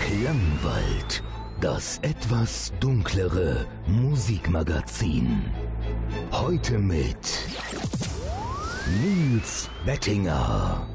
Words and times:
Klangwald, 0.00 1.22
das 1.60 1.98
etwas 2.02 2.72
dunklere 2.80 3.66
Musikmagazin. 3.86 5.44
Heute 6.32 6.78
mit 6.78 7.16
Nils 9.02 9.68
Bettinger. 9.84 10.86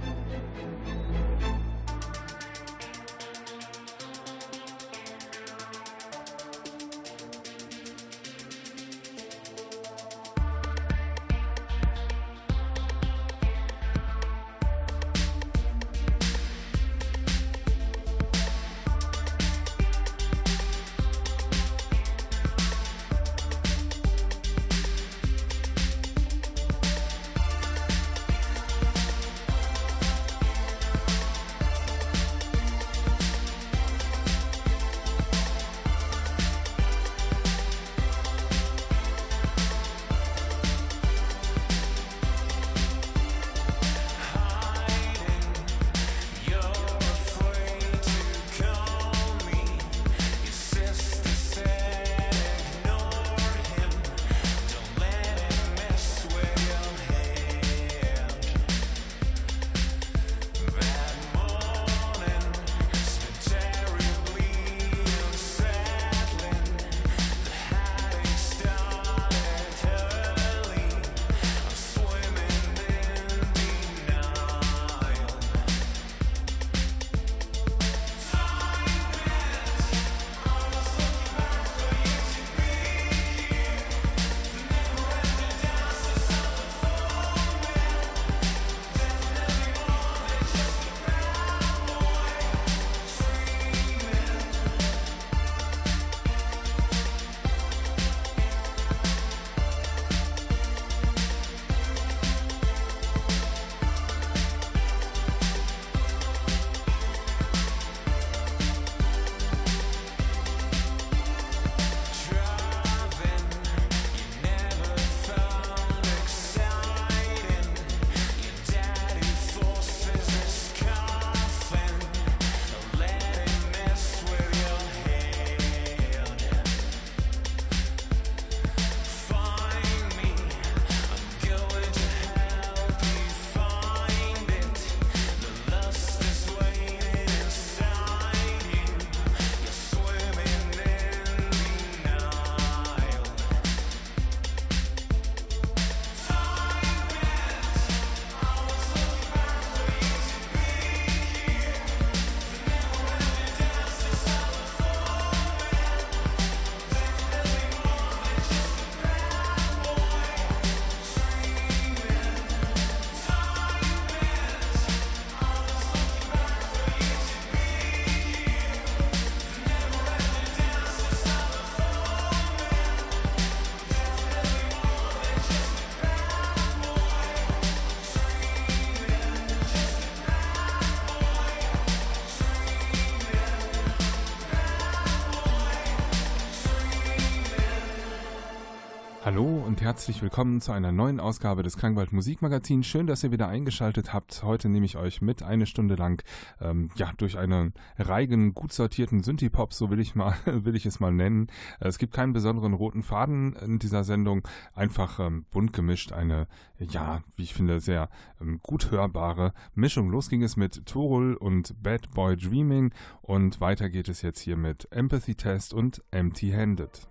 Herzlich 189.93 190.23
willkommen 190.23 190.59
zu 190.59 190.71
einer 190.71 190.91
neuen 190.91 191.19
Ausgabe 191.19 191.61
des 191.61 191.77
Klangwald 191.77 192.13
Musikmagazins. 192.13 192.87
Schön, 192.87 193.05
dass 193.05 193.23
ihr 193.23 193.31
wieder 193.31 193.47
eingeschaltet 193.47 194.11
habt. 194.11 194.41
Heute 194.41 194.67
nehme 194.67 194.87
ich 194.87 194.97
euch 194.97 195.21
mit 195.21 195.43
eine 195.43 195.67
Stunde 195.67 195.93
lang 195.93 196.23
ähm, 196.59 196.89
ja 196.95 197.11
durch 197.17 197.37
einen 197.37 197.75
reigen, 197.99 198.55
gut 198.55 198.73
sortierten 198.73 199.21
Synthie-Pop, 199.21 199.71
so 199.71 199.91
will 199.91 199.99
ich 199.99 200.15
mal 200.15 200.33
will 200.45 200.75
ich 200.75 200.87
es 200.87 200.99
mal 200.99 201.13
nennen. 201.13 201.45
Es 201.79 201.99
gibt 201.99 202.11
keinen 202.11 202.33
besonderen 202.33 202.73
roten 202.73 203.03
Faden 203.03 203.53
in 203.53 203.77
dieser 203.77 204.03
Sendung, 204.03 204.41
einfach 204.73 205.19
ähm, 205.19 205.45
bunt 205.51 205.73
gemischt, 205.73 206.11
eine 206.11 206.47
ja, 206.79 207.21
wie 207.35 207.43
ich 207.43 207.53
finde, 207.53 207.79
sehr 207.79 208.09
ähm, 208.41 208.61
gut 208.63 208.89
hörbare 208.89 209.53
Mischung. 209.75 210.09
Los 210.09 210.27
ging 210.27 210.41
es 210.41 210.57
mit 210.57 210.87
Torul 210.87 211.35
und 211.35 211.83
Bad 211.83 212.09
Boy 212.15 212.35
Dreaming 212.35 212.91
und 213.21 213.61
weiter 213.61 213.91
geht 213.91 214.09
es 214.09 214.23
jetzt 214.23 214.39
hier 214.39 214.57
mit 214.57 214.87
Empathy 214.91 215.35
Test 215.35 215.71
und 215.71 216.03
Empty 216.09 216.49
Handed. 216.49 217.07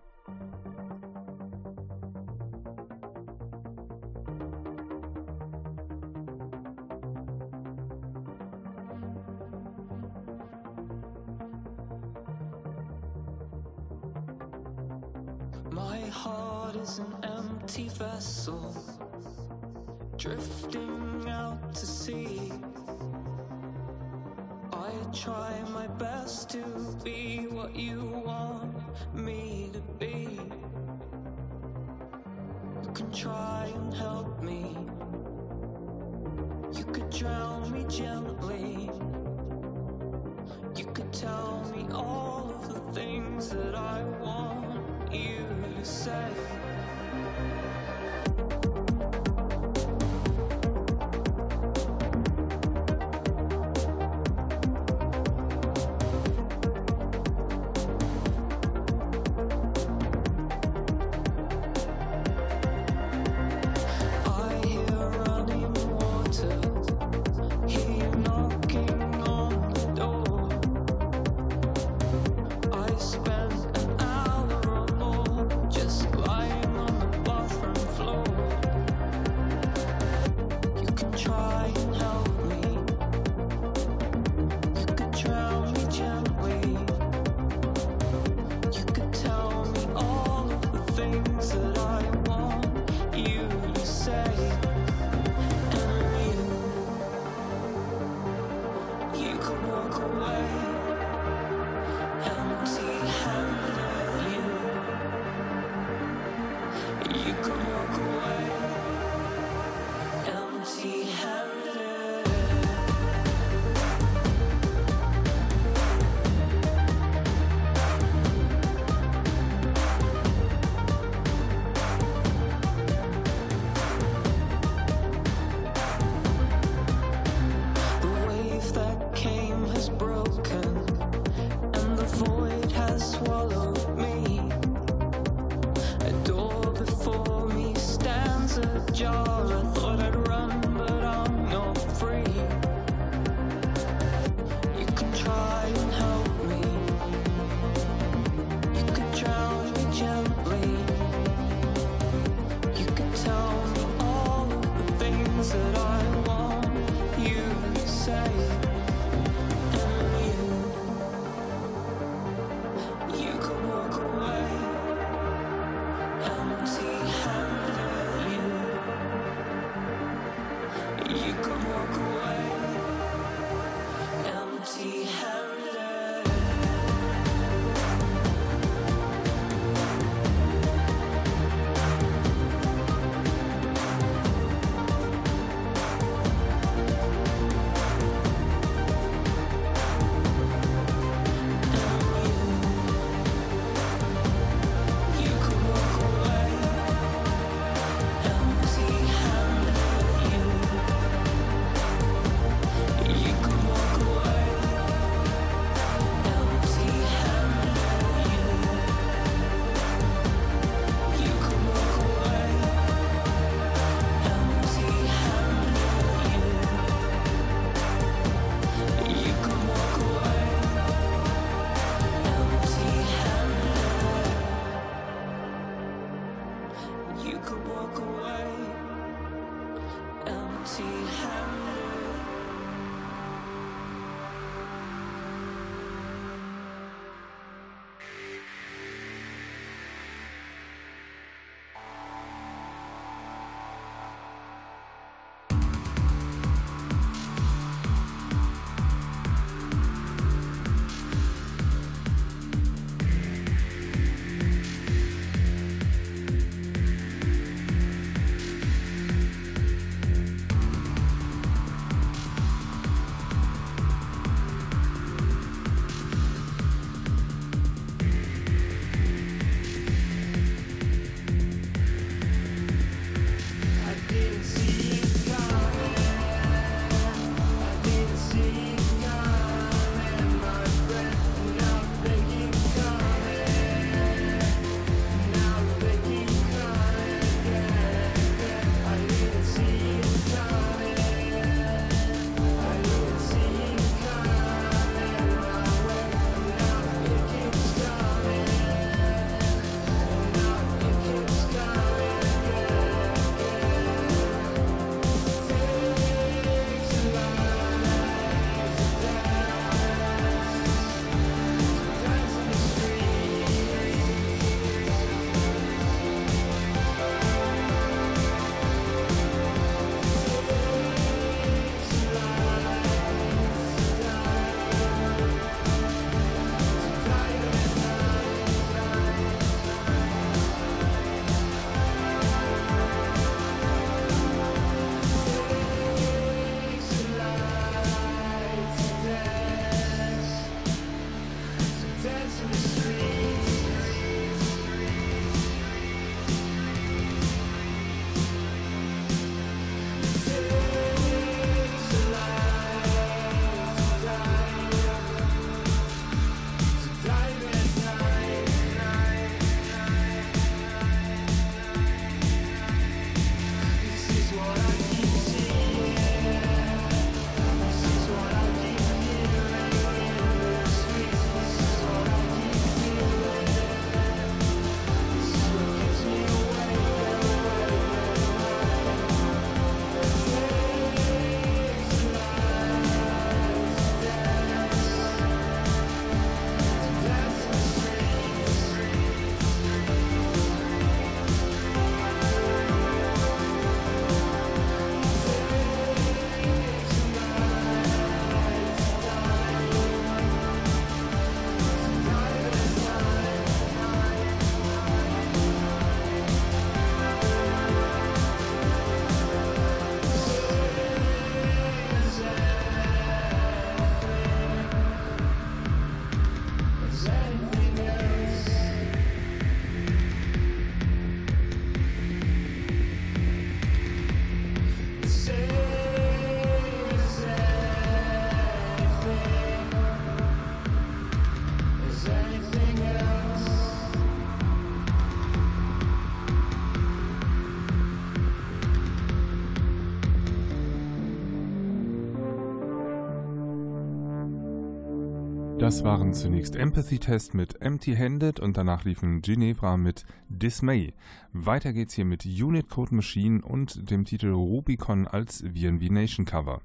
Das 445.62 445.84
waren 445.84 446.12
zunächst 446.12 446.56
Empathy 446.56 446.98
Test 446.98 447.34
mit 447.34 447.62
Empty 447.62 447.94
Handed 447.94 448.40
und 448.40 448.56
danach 448.56 448.84
liefen 448.84 449.22
Ginevra 449.22 449.76
mit 449.76 450.04
Dismay. 450.28 450.92
Weiter 451.32 451.72
geht's 451.72 451.94
hier 451.94 452.04
mit 452.04 452.26
Unit 452.26 452.68
Code 452.68 452.92
Machine 452.96 453.42
und 453.42 453.88
dem 453.88 454.04
Titel 454.04 454.32
Rubicon 454.32 455.06
als 455.06 455.42
VNV 455.42 455.88
Nation 455.88 456.26
Cover. 456.26 456.62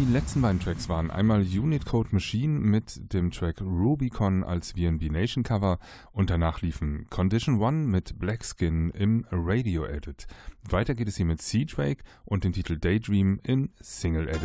Die 0.00 0.10
letzten 0.10 0.40
beiden 0.40 0.58
Tracks 0.58 0.88
waren 0.88 1.10
einmal 1.10 1.42
Unit 1.42 1.84
Code 1.84 2.08
Machine 2.12 2.58
mit 2.58 3.12
dem 3.12 3.30
Track 3.30 3.60
Rubicon 3.60 4.42
als 4.42 4.72
VNB 4.72 5.10
Nation 5.10 5.44
Cover 5.44 5.78
und 6.12 6.30
danach 6.30 6.62
liefen 6.62 7.06
Condition 7.10 7.60
One 7.60 7.86
mit 7.86 8.18
Black 8.18 8.42
Skin 8.42 8.88
im 8.92 9.26
Radio 9.30 9.84
Edit. 9.84 10.26
Weiter 10.66 10.94
geht 10.94 11.06
es 11.06 11.18
hier 11.18 11.26
mit 11.26 11.42
Sea 11.42 11.66
Drake 11.66 12.02
und 12.24 12.44
dem 12.44 12.54
Titel 12.54 12.78
Daydream 12.78 13.40
in 13.42 13.68
Single 13.78 14.26
Edit. 14.26 14.40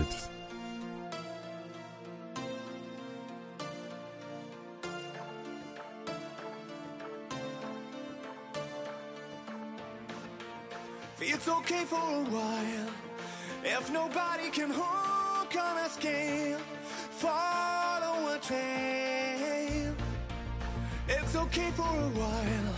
It's 11.21 11.47
okay 11.47 11.85
for 11.85 11.97
a 11.97 12.23
while 12.29 12.91
if 13.63 13.91
nobody 13.91 14.49
can 14.51 14.69
hook 14.69 15.24
on 15.53 15.77
a 15.77 15.89
scale. 15.89 16.59
Follow 17.11 18.33
a 18.33 18.39
trail. 18.39 19.93
It's 21.07 21.35
okay 21.35 21.71
for 21.71 21.83
a 21.83 22.09
while. 22.19 22.73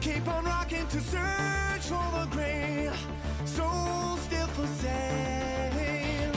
Keep 0.00 0.28
on 0.28 0.44
rocking 0.44 0.86
to 0.86 1.00
search 1.00 1.84
for 1.90 2.06
the 2.16 2.28
grail. 2.30 2.92
Soul 3.44 4.16
still 4.18 4.46
for 4.48 4.66
sale. 4.66 6.32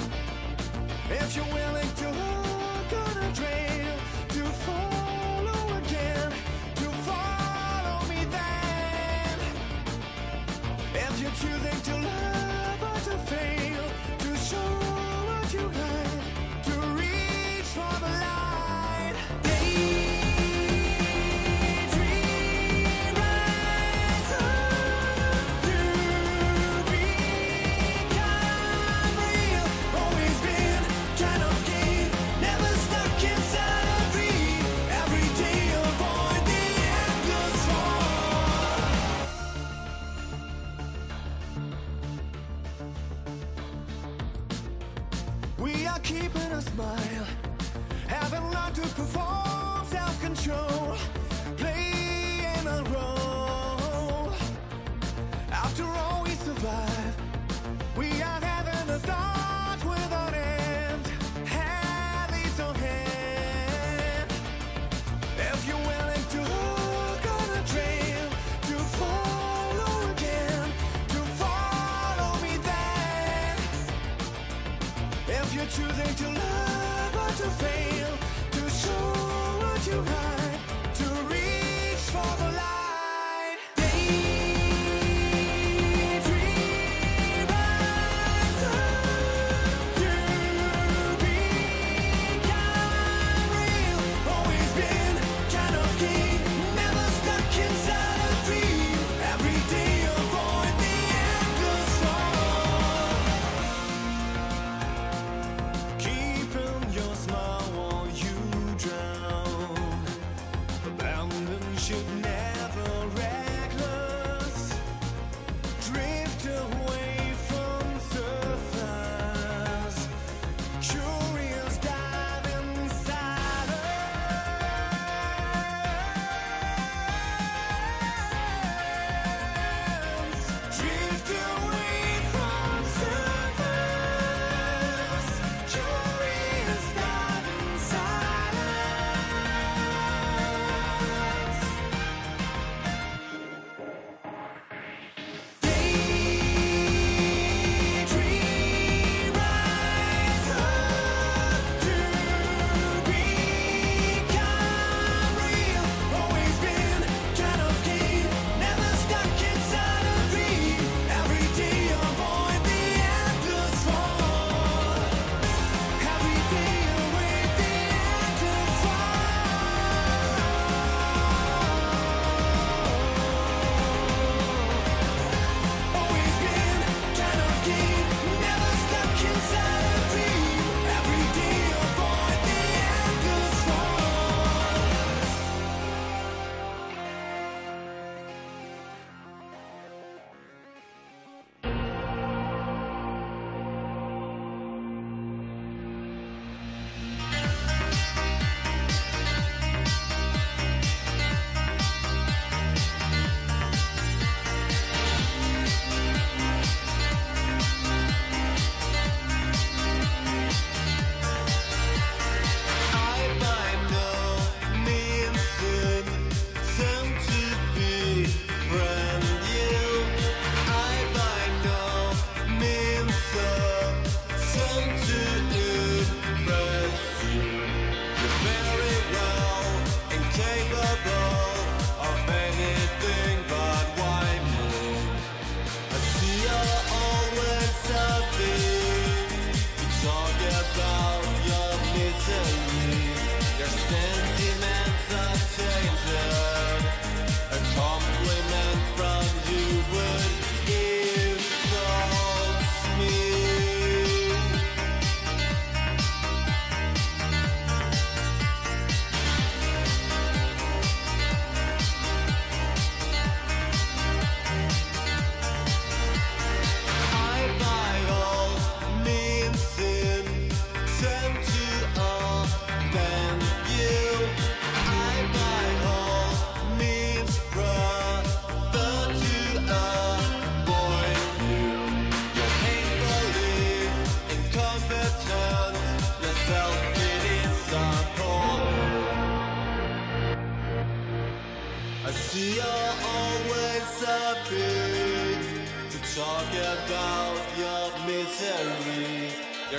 If 1.10 1.36
you're 1.36 1.46
willing 1.46 1.94
to 2.02 2.06
hook 2.06 2.94
on 3.06 3.18
a 3.18 3.36
trail, 3.36 3.96
to 4.30 4.44
follow 4.66 5.78
again, 5.78 6.32
to 6.76 6.88
follow 7.08 8.00
me 8.10 8.26
then. 8.38 9.40
If 10.96 11.22
you're 11.22 11.38
choosing 11.42 11.82
to 11.88 11.94
love 12.08 12.82
or 12.82 13.00
to 13.12 13.18
fail, 13.30 13.63
you 15.64 15.70
to 16.64 16.80
reach 16.98 17.70
for 17.76 18.00
the 18.00 18.08
light. 18.08 18.33
Are 46.36 46.58
a 46.58 46.62
smile, 46.62 47.28
haven't 48.08 48.52
learned 48.52 48.76
to 48.76 48.82
perform 48.82 49.86
self-control, 49.86 50.98
playing 51.58 52.68
a 52.68 52.84
role. 52.92 54.34
After 55.52 55.84
all, 55.84 56.24
we 56.24 56.32
survive. 56.32 57.33
you 79.94 80.02
high. 80.02 80.33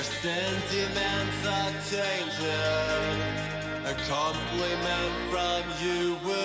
Sentiments 0.05 1.47
are 1.47 1.73
tainted. 1.91 3.19
A 3.87 3.95
compliment 4.09 5.13
from 5.31 5.63
you 5.83 6.17
would 6.25 6.44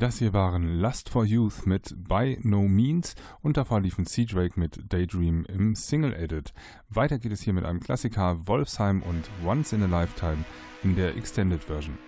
Das 0.00 0.18
hier 0.18 0.32
waren 0.32 0.80
Lust 0.80 1.10
for 1.10 1.26
Youth 1.26 1.66
mit 1.66 1.94
By 2.08 2.38
No 2.42 2.62
Means 2.62 3.14
und 3.42 3.58
davor 3.58 3.82
liefen 3.82 4.06
Sea 4.06 4.24
Drake 4.24 4.58
mit 4.58 4.80
Daydream 4.90 5.44
im 5.44 5.74
Single 5.74 6.14
Edit. 6.14 6.54
Weiter 6.88 7.18
geht 7.18 7.32
es 7.32 7.42
hier 7.42 7.52
mit 7.52 7.66
einem 7.66 7.80
Klassiker 7.80 8.46
Wolfsheim 8.46 9.02
und 9.02 9.28
Once 9.44 9.74
in 9.74 9.82
a 9.82 9.86
Lifetime 9.86 10.38
in 10.82 10.96
der 10.96 11.18
Extended 11.18 11.62
Version. 11.62 11.98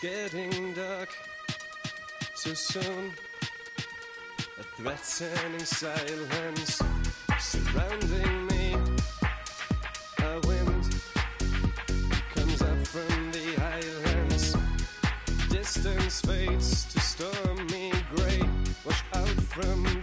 Getting 0.00 0.72
dark 0.72 1.10
too 2.34 2.54
soon. 2.54 3.12
A 4.58 4.62
threatening 4.76 5.60
silence 5.60 6.80
surrounding 7.38 8.46
me. 8.46 8.76
A 10.22 10.40
wind 10.46 10.94
comes 12.34 12.62
up 12.62 12.86
from 12.86 13.32
the 13.32 13.56
islands. 13.60 14.56
Distance 15.50 16.20
fades 16.22 16.84
to 16.92 17.00
stormy 17.00 17.92
grey. 18.14 18.40
Wash 18.86 19.02
out 19.14 19.28
from 19.28 19.99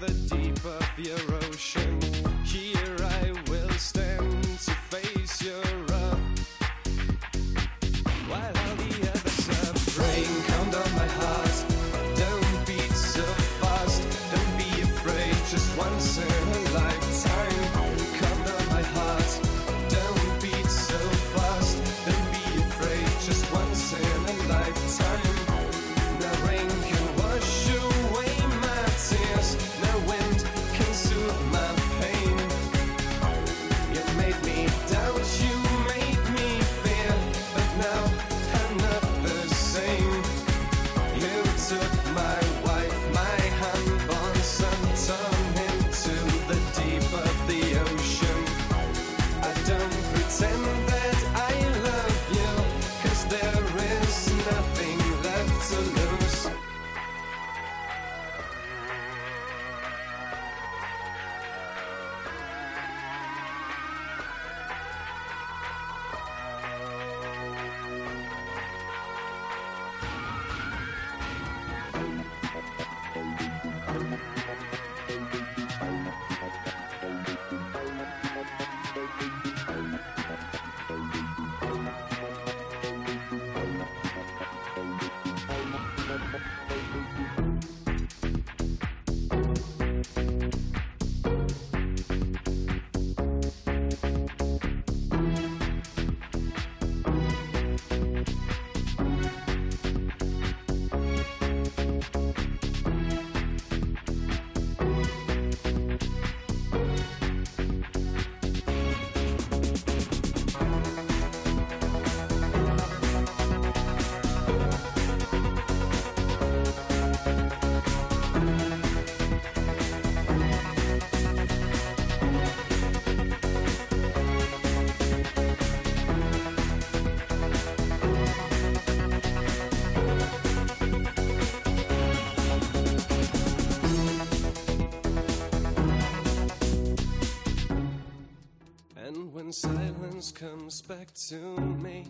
comes 140.38 140.84
back 140.84 141.12
to 141.15 141.36
me. 141.82 142.04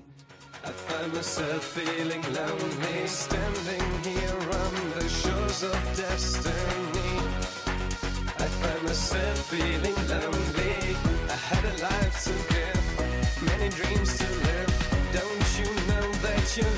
I 0.66 0.68
find 0.68 1.14
myself 1.14 1.64
feeling 1.64 2.22
lonely, 2.34 3.08
standing 3.08 3.88
here 4.04 4.40
on 4.64 4.74
the 5.00 5.08
shores 5.08 5.64
of 5.64 5.80
destiny. 5.96 7.14
I 8.44 8.48
find 8.60 8.84
myself 8.84 9.38
feeling 9.50 9.96
lonely. 10.10 10.76
I 11.30 11.38
had 11.52 11.64
a 11.72 11.76
life 11.88 12.18
to 12.26 12.36
give, 12.54 13.46
many 13.46 13.70
dreams 13.70 14.18
to 14.18 14.28
live. 14.48 14.72
Don't 15.14 15.50
you 15.60 15.70
know 15.88 16.12
that 16.28 16.58
you're 16.58 16.78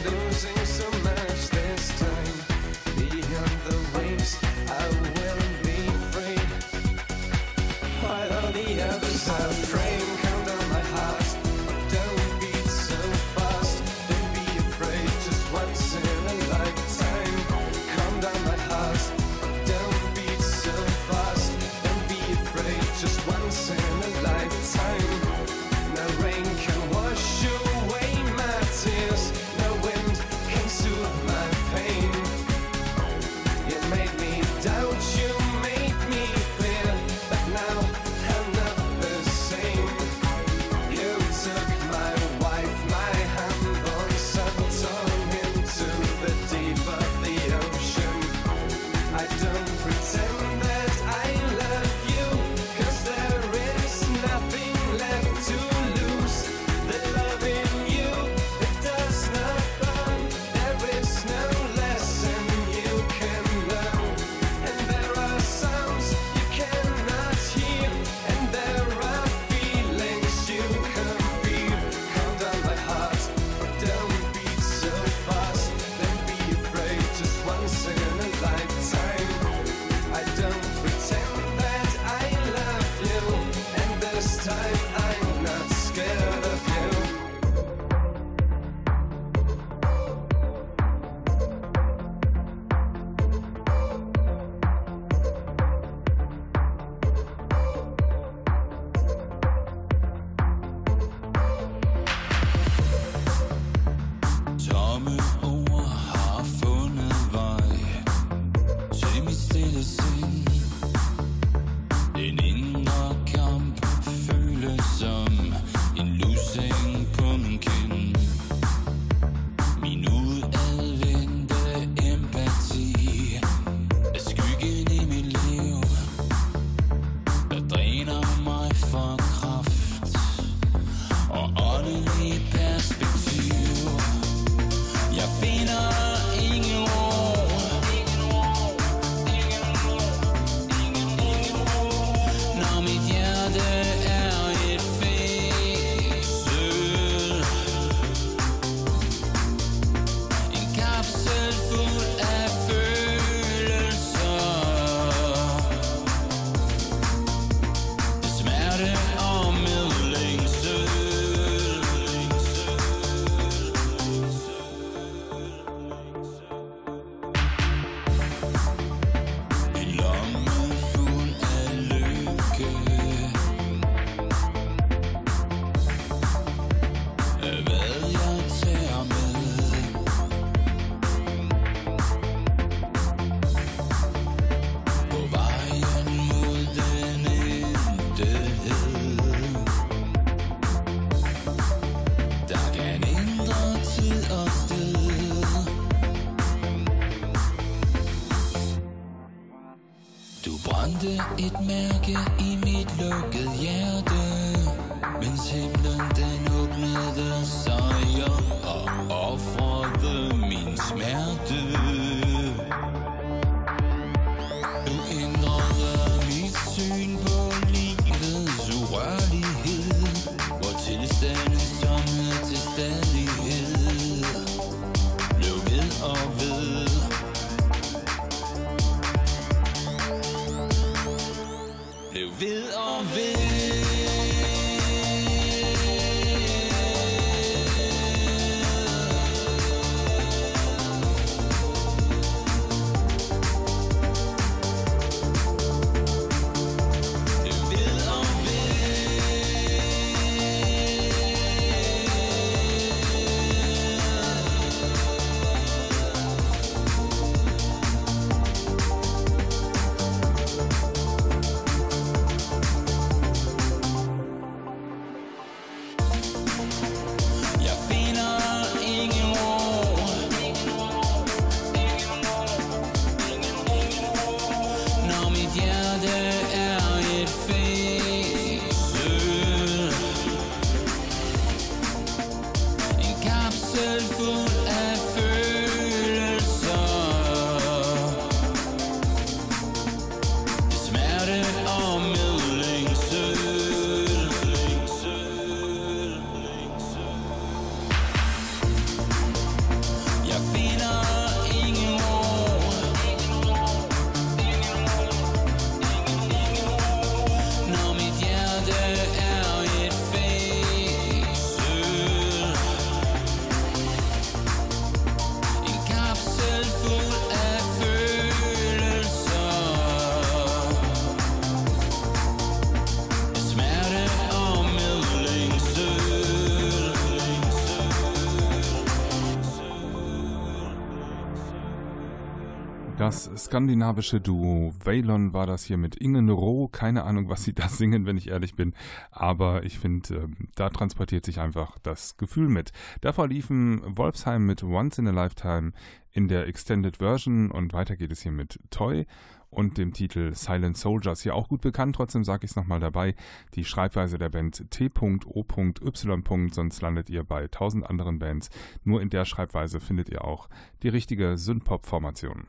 skandinavische 333.50 334.22
Duo 334.22 334.76
Waylon 334.84 335.34
war 335.34 335.48
das 335.48 335.64
hier 335.64 335.78
mit 335.78 335.96
Ingen 335.96 336.30
Roh. 336.30 336.68
Keine 336.68 337.04
Ahnung, 337.04 337.30
was 337.30 337.44
sie 337.44 337.54
da 337.54 337.68
singen, 337.68 338.06
wenn 338.06 338.16
ich 338.16 338.30
ehrlich 338.30 338.54
bin. 338.54 338.76
Aber 339.10 339.64
ich 339.64 339.80
finde, 339.80 340.16
äh, 340.16 340.28
da 340.54 340.70
transportiert 340.70 341.26
sich 341.26 341.40
einfach 341.40 341.80
das 341.80 342.16
Gefühl 342.18 342.48
mit. 342.48 342.72
Davor 343.02 343.28
liefen 343.28 343.82
Wolfsheim 343.98 344.46
mit 344.46 344.64
Once 344.64 345.00
in 345.00 345.08
a 345.08 345.12
Lifetime 345.12 345.72
in 346.12 346.28
der 346.28 346.48
Extended 346.48 346.98
Version 346.98 347.50
und 347.50 347.74
weiter 347.74 347.96
geht 347.96 348.12
es 348.12 348.22
hier 348.22 348.32
mit 348.32 348.60
Toy 348.70 349.08
und 349.50 349.80
dem 349.80 349.94
Titel 349.94 350.36
Silent 350.36 350.78
Soldiers. 350.78 351.24
Hier 351.24 351.34
auch 351.34 351.48
gut 351.48 351.62
bekannt, 351.62 351.96
trotzdem 351.96 352.24
sage 352.24 352.46
ich 352.46 352.52
es 352.52 352.56
nochmal 352.56 352.80
dabei. 352.80 353.16
Die 353.56 353.66
Schreibweise 353.66 354.20
der 354.20 354.30
Band 354.30 354.70
T.O.Y. 354.70 356.52
Sonst 356.52 356.82
landet 356.84 357.10
ihr 357.10 357.24
bei 357.24 357.48
tausend 357.48 357.90
anderen 357.90 358.20
Bands. 358.20 358.52
Nur 358.84 359.02
in 359.02 359.10
der 359.10 359.26
Schreibweise 359.26 359.80
findet 359.80 360.08
ihr 360.10 360.24
auch 360.24 360.50
die 360.84 360.90
richtige 360.90 361.36
Synthpop-Formation. 361.36 362.46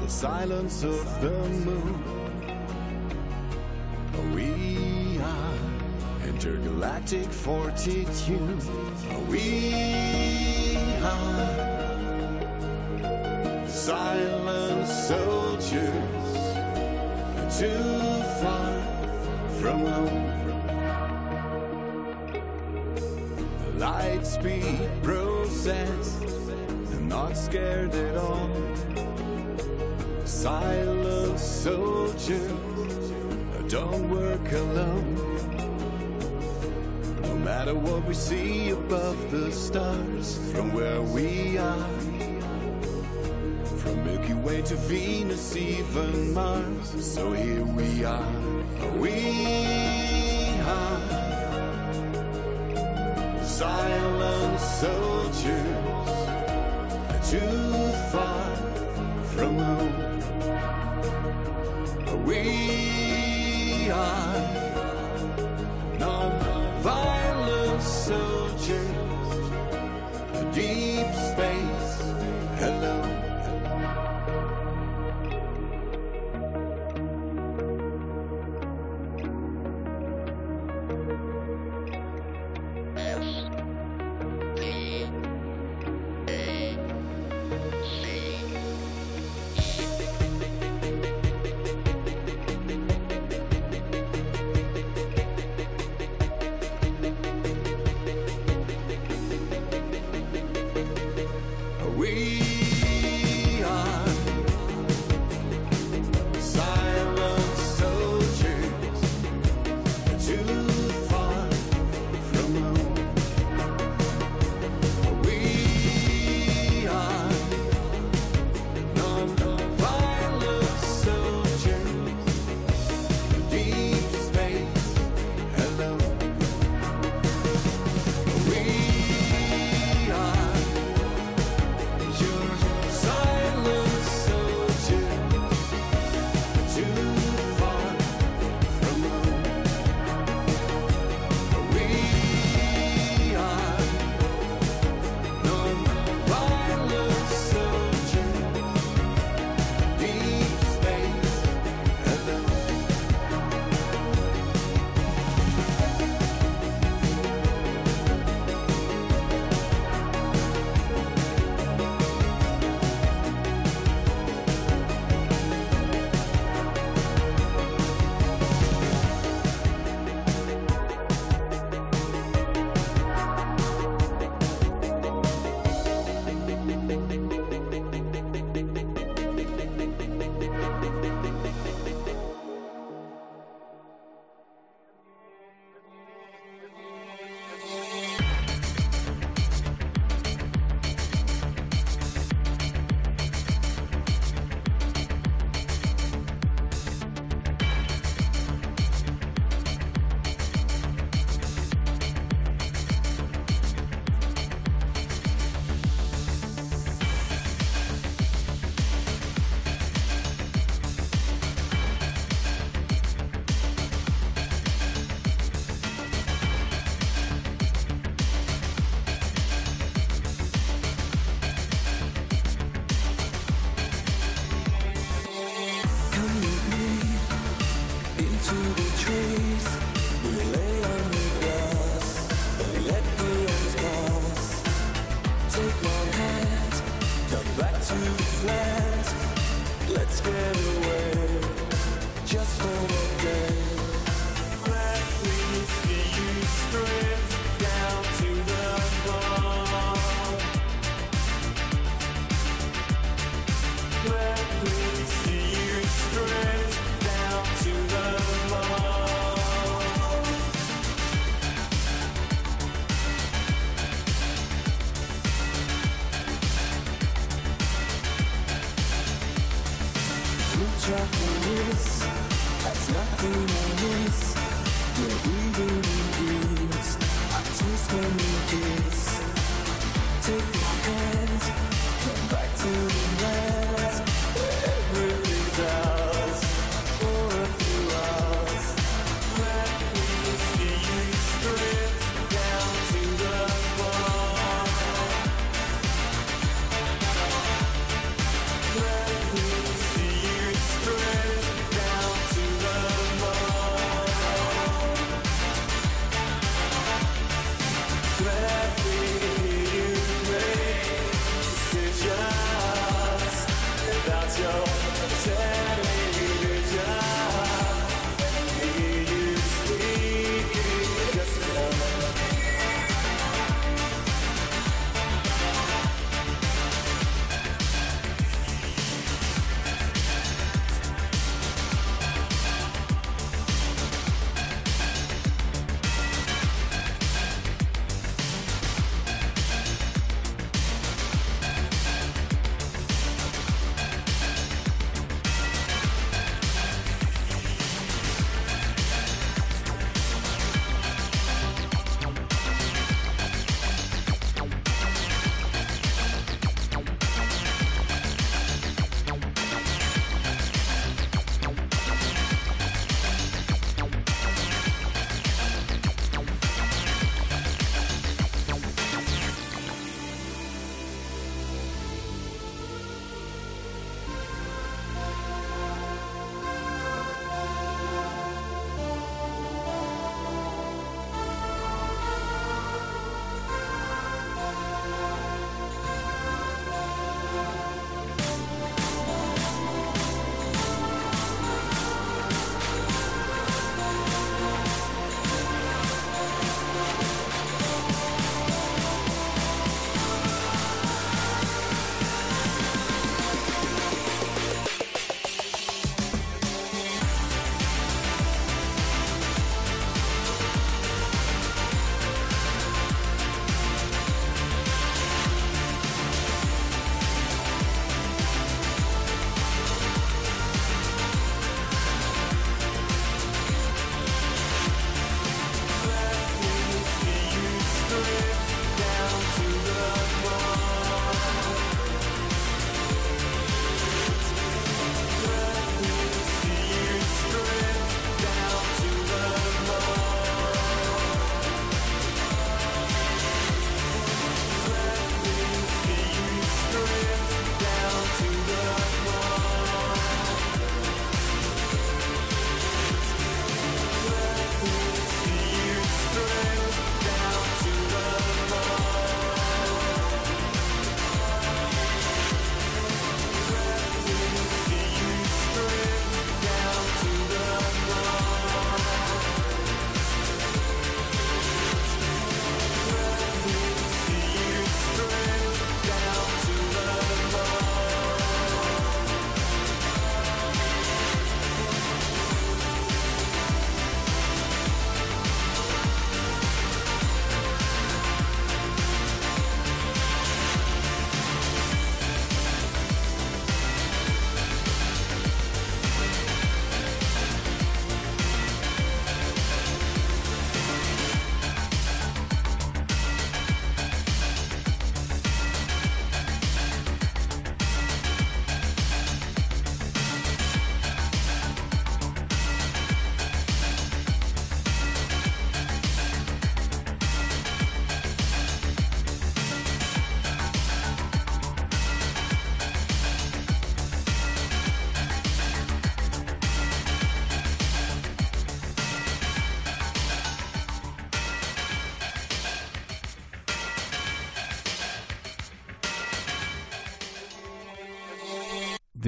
The 0.00 0.08
silence 0.08 0.82
of 0.82 1.20
the 1.20 1.30
moon. 1.66 2.02
We 4.34 5.18
are 5.18 5.58
intergalactic 6.26 7.26
fortitude. 7.30 8.62
We 9.28 10.76
are 11.02 11.68
silent 13.68 14.88
soldiers 14.88 15.92
too 17.58 18.22
far 18.40 18.72
from 19.60 19.80
home. 19.86 20.26
Light 23.78 24.26
speed 24.26 24.88
process, 25.02 26.20
not 27.00 27.36
scared 27.36 27.94
at 27.94 28.16
all. 28.16 28.48
Silent 30.30 31.38
soldier, 31.40 32.48
don't 33.68 34.08
work 34.08 34.52
alone. 34.52 35.16
No 37.20 37.34
matter 37.34 37.74
what 37.74 38.04
we 38.06 38.14
see 38.14 38.70
above 38.70 39.30
the 39.32 39.50
stars, 39.50 40.38
from 40.52 40.72
where 40.72 41.02
we 41.02 41.58
are. 41.58 41.88
From 43.80 44.04
Milky 44.04 44.34
Way 44.34 44.62
to 44.62 44.76
Venus, 44.76 45.56
even 45.56 46.32
Mars. 46.32 46.94
So 47.04 47.32
here 47.32 47.64
we 47.64 48.04
are. 48.04 48.32
We 48.98 49.18
are 50.62 51.00
silent 53.44 54.60
soldiers 54.60 55.70
too 57.28 57.92
far 58.12 58.56
from 59.34 59.58
home. 59.58 59.89
shine. 63.90 64.19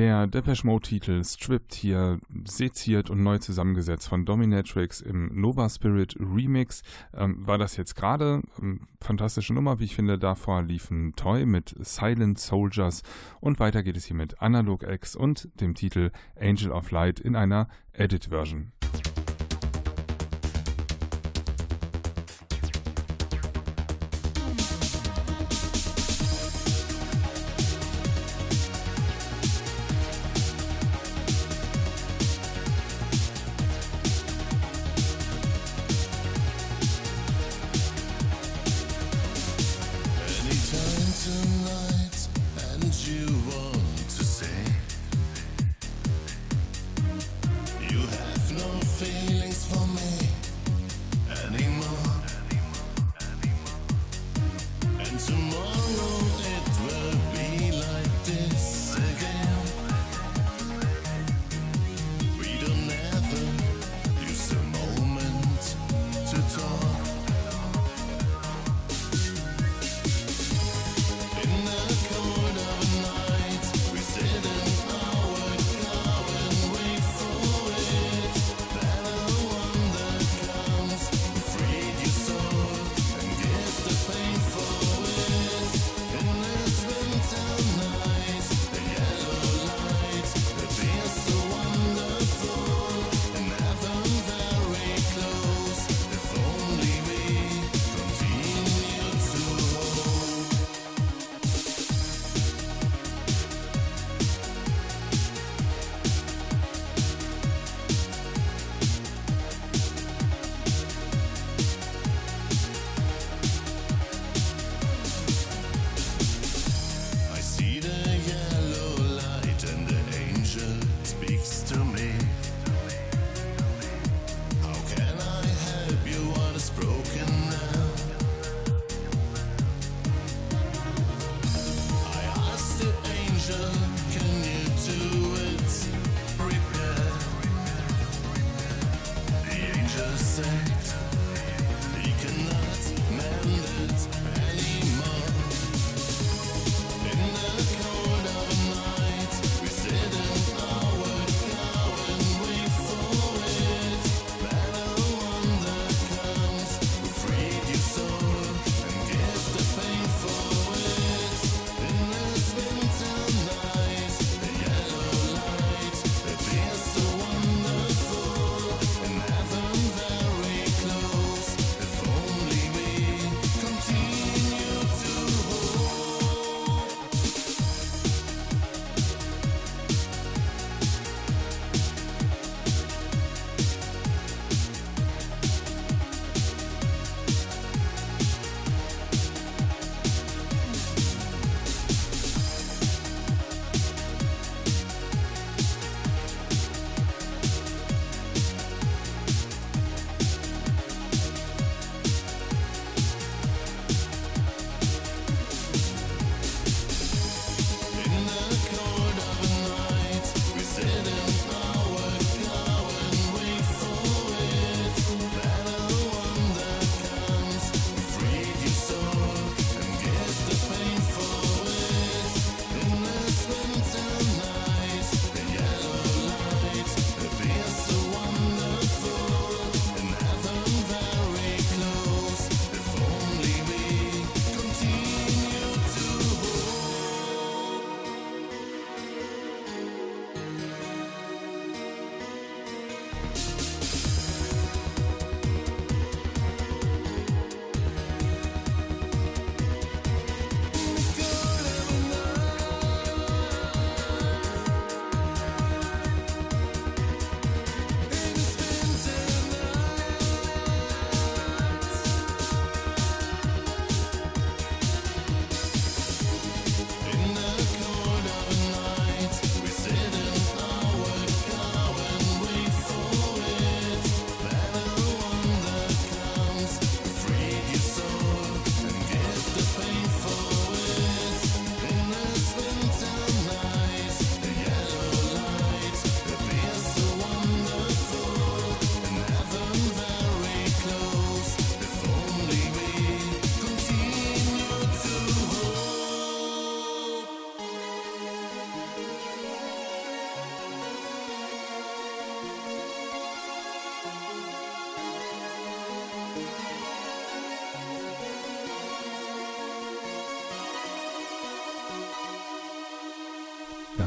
Der 0.03 0.27
Depeche 0.27 0.67
Mode 0.67 0.89
Titel 0.89 1.23
Stripped 1.23 1.75
hier 1.75 2.19
seziert 2.45 3.09
und 3.09 3.23
neu 3.23 3.39
zusammengesetzt 3.39 4.09
von 4.09 4.27
Dominatrix 4.27 5.01
im 5.01 5.31
Nova 5.41 5.69
Spirit 5.69 6.17
Remix. 6.19 6.83
Ähm, 7.15 7.47
war 7.47 7.57
das 7.57 7.77
jetzt 7.77 7.95
gerade? 7.95 8.43
Ähm, 8.61 8.89
fantastische 9.01 9.55
Nummer, 9.55 9.79
wie 9.79 9.85
ich 9.85 9.95
finde. 9.95 10.19
Davor 10.19 10.63
liefen 10.63 11.15
Toy 11.15 11.47
mit 11.47 11.77
Silent 11.79 12.41
Soldiers 12.41 13.05
und 13.39 13.61
weiter 13.61 13.85
geht 13.85 13.97
es 13.97 14.07
hier 14.07 14.17
mit 14.17 14.43
Analog 14.43 14.83
X 14.83 15.15
und 15.15 15.49
dem 15.61 15.77
Titel 15.77 16.11
Angel 16.35 16.73
of 16.73 16.91
Light 16.91 17.21
in 17.21 17.37
einer 17.37 17.69
Edit-Version. 17.93 18.73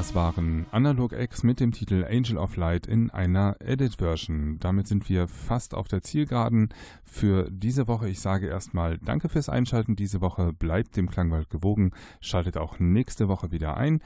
Das 0.05 0.13
waren 0.13 0.67
Analog 0.69 1.13
X 1.13 1.41
mit 1.41 1.59
dem 1.59 1.71
Titel 1.71 2.05
Angel 2.07 2.37
of 2.37 2.57
Light 2.57 2.85
in 2.85 3.09
einer 3.09 3.55
Edit-Version. 3.59 4.59
Damit 4.59 4.87
sind 4.87 5.09
wir 5.09 5.27
fast 5.27 5.73
auf 5.73 5.87
der 5.87 6.03
Zielgeraden 6.03 6.69
für 7.15 7.49
diese 7.49 7.87
Woche. 7.87 8.09
Ich 8.09 8.19
sage 8.19 8.47
erstmal 8.47 8.97
Danke 8.97 9.29
fürs 9.29 9.47
Einschalten 9.47 9.95
diese 9.95 10.19
Woche. 10.19 10.51
Bleibt 10.51 10.97
dem 10.97 11.09
Klangwald 11.09 11.49
gewogen. 11.49 11.91
Schaltet 12.19 12.57
auch 12.57 12.77
nächste 12.79 13.29
Woche 13.29 13.51
wieder 13.51 13.77
ein. 13.77 14.01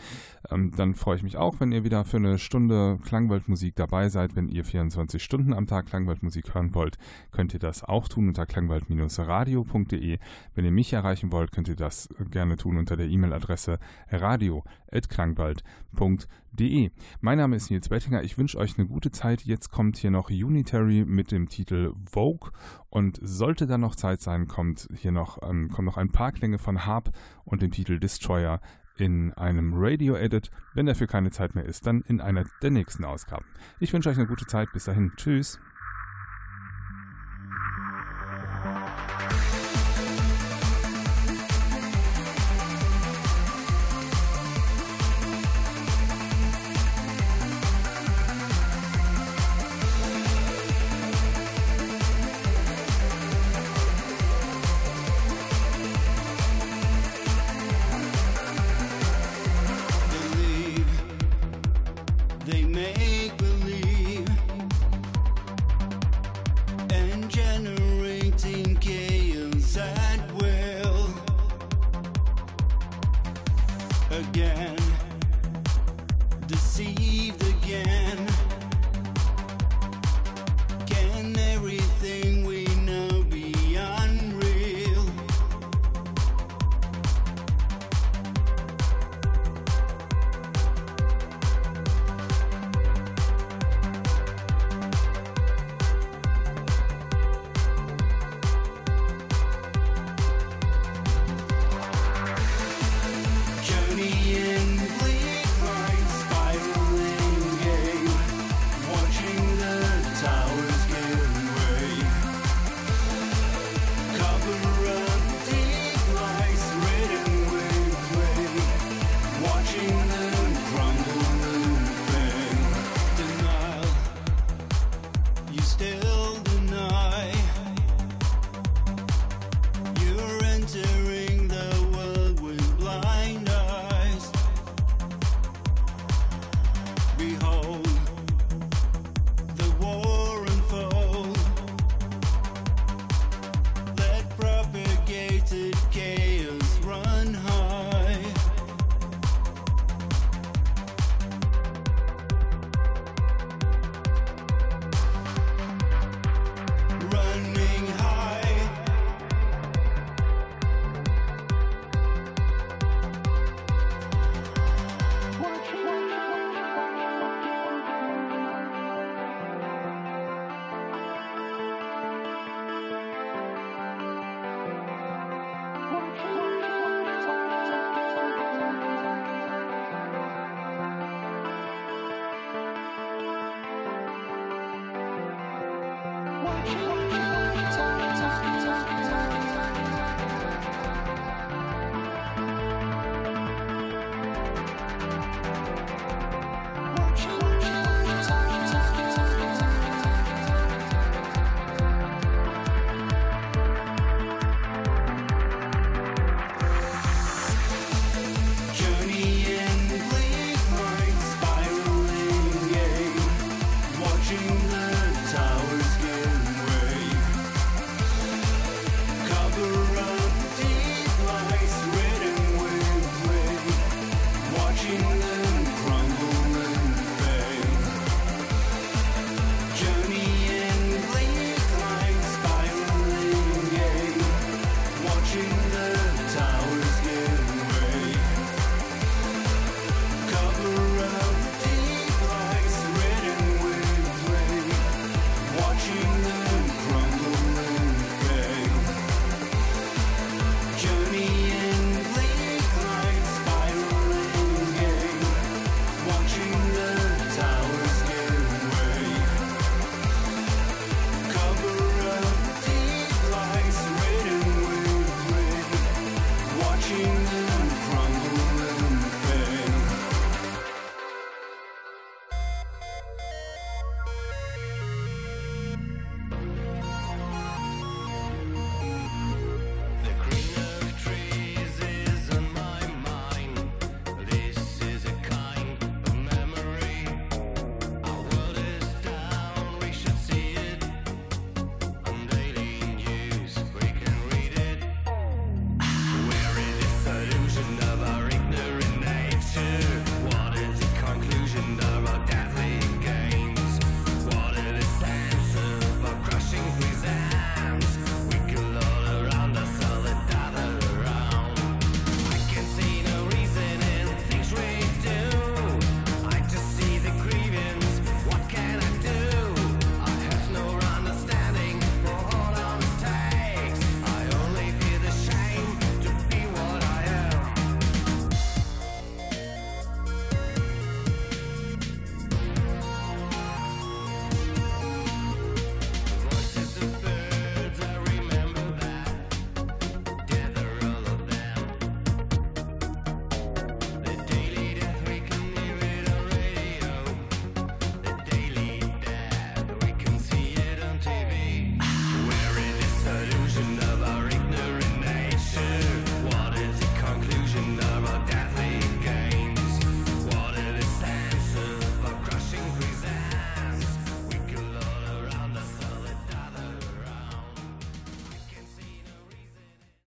Ähm, 0.51 0.71
dann 0.75 0.93
freue 0.93 1.15
ich 1.15 1.23
mich 1.23 1.35
auch, 1.35 1.59
wenn 1.59 1.71
ihr 1.71 1.83
wieder 1.83 2.05
für 2.05 2.17
eine 2.17 2.37
Stunde 2.37 2.99
Klangwaldmusik 3.03 3.75
dabei 3.75 4.09
seid. 4.09 4.35
Wenn 4.35 4.47
ihr 4.47 4.63
24 4.63 5.23
Stunden 5.23 5.53
am 5.53 5.65
Tag 5.65 5.87
Klangwaldmusik 5.87 6.53
hören 6.53 6.75
wollt, 6.75 6.97
könnt 7.31 7.53
ihr 7.53 7.59
das 7.59 7.83
auch 7.83 8.07
tun 8.07 8.27
unter 8.27 8.45
klangwald-radio.de. 8.45 10.19
Wenn 10.53 10.65
ihr 10.65 10.71
mich 10.71 10.93
erreichen 10.93 11.31
wollt, 11.31 11.51
könnt 11.51 11.67
ihr 11.67 11.75
das 11.75 12.09
gerne 12.29 12.57
tun 12.57 12.77
unter 12.77 12.95
der 12.95 13.07
E-Mail-Adresse 13.07 13.79
radio.klangwald.de 14.11 15.59
www.unitary.de. 16.51 16.91
Mein 17.21 17.37
Name 17.37 17.55
ist 17.55 17.69
Nils 17.69 17.89
Bettinger. 17.89 18.23
Ich 18.23 18.37
wünsche 18.37 18.57
euch 18.57 18.77
eine 18.77 18.87
gute 18.87 19.11
Zeit. 19.11 19.43
Jetzt 19.43 19.69
kommt 19.69 19.97
hier 19.97 20.11
noch 20.11 20.29
Unitary 20.29 21.05
mit 21.05 21.31
dem 21.31 21.49
Titel 21.49 21.93
Vogue. 22.09 22.51
Und 22.89 23.19
sollte 23.21 23.67
da 23.67 23.77
noch 23.77 23.95
Zeit 23.95 24.21
sein, 24.21 24.47
kommt 24.47 24.87
hier 24.95 25.11
noch, 25.11 25.39
ähm, 25.43 25.69
kommen 25.69 25.85
noch 25.85 25.97
ein 25.97 26.11
paar 26.11 26.31
Klänge 26.31 26.57
von 26.57 26.85
Harp 26.85 27.11
und 27.45 27.61
dem 27.61 27.71
Titel 27.71 27.99
Destroyer 27.99 28.61
in 28.97 29.33
einem 29.33 29.73
Radio-Edit. 29.75 30.49
Wenn 30.73 30.87
dafür 30.87 31.07
keine 31.07 31.31
Zeit 31.31 31.55
mehr 31.55 31.65
ist, 31.65 31.85
dann 31.85 32.01
in 32.01 32.19
einer 32.19 32.45
der 32.61 32.71
nächsten 32.71 33.05
Ausgaben. 33.05 33.45
Ich 33.79 33.93
wünsche 33.93 34.09
euch 34.09 34.17
eine 34.17 34.27
gute 34.27 34.45
Zeit. 34.45 34.69
Bis 34.73 34.85
dahin. 34.85 35.11
Tschüss. 35.15 35.59